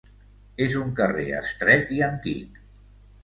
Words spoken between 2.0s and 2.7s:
antic.